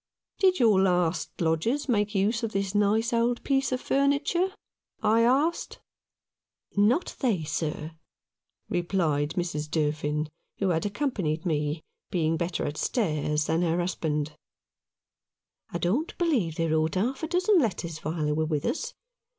"Did 0.39 0.57
your 0.59 0.81
last 0.81 1.29
lodgers 1.39 1.87
make 1.87 2.15
use 2.15 2.41
of 2.41 2.53
this 2.53 2.73
nice 2.73 3.13
old 3.13 3.43
piece 3.43 3.71
of 3.71 3.79
furniture?" 3.79 4.49
I 5.17 5.21
asked. 5.21 5.79
"Not 6.75 7.15
they, 7.19 7.43
sir," 7.43 7.91
replied 8.67 9.35
Mrs. 9.35 9.69
Durfin, 9.69 10.27
who 10.57 10.69
had 10.69 10.87
accompanied 10.87 11.45
me, 11.45 11.83
being 12.09 12.35
better 12.35 12.65
at 12.65 12.77
stairs 12.77 13.45
than 13.45 13.61
her 13.61 13.77
husband. 13.77 14.31
"I 15.69 15.77
don't 15.77 16.17
believe 16.17 16.55
they 16.55 16.67
wrote 16.67 16.95
half 16.95 17.21
a 17.21 17.27
dozen 17.27 17.59
letters 17.59 17.99
while 17.99 18.25
they 18.25 18.31
were 18.31 18.43
with 18.47 18.65
us. 18.65 18.95